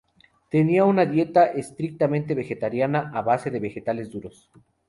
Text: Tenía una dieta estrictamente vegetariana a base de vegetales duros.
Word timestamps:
Tenía 0.49 0.83
una 0.83 1.05
dieta 1.05 1.45
estrictamente 1.45 2.33
vegetariana 2.33 3.11
a 3.13 3.21
base 3.21 3.51
de 3.51 3.59
vegetales 3.59 4.09
duros. 4.09 4.49